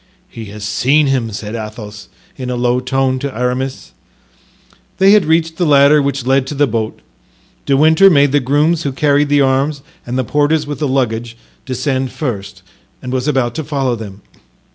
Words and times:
"He 0.29 0.45
has 0.45 0.63
seen 0.63 1.05
him," 1.05 1.31
said 1.31 1.53
Athos, 1.53 2.09
in 2.35 2.49
a 2.49 2.55
low 2.55 2.79
tone, 2.79 3.19
to 3.19 3.37
Aramis. 3.37 3.91
They 4.97 5.11
had 5.11 5.25
reached 5.25 5.57
the 5.57 5.65
ladder 5.67 6.01
which 6.01 6.25
led 6.25 6.47
to 6.47 6.55
the 6.55 6.65
boat. 6.65 7.01
De 7.67 7.77
Winter 7.77 8.09
made 8.09 8.31
the 8.31 8.39
grooms 8.39 8.81
who 8.81 8.93
carried 8.93 9.29
the 9.29 9.41
arms 9.41 9.83
and 10.03 10.17
the 10.17 10.23
porters 10.23 10.65
with 10.65 10.79
the 10.79 10.87
luggage 10.87 11.37
descend 11.67 12.11
first 12.11 12.63
and 12.99 13.13
was 13.13 13.27
about 13.27 13.53
to 13.53 13.63
follow 13.63 13.95
them. 13.95 14.23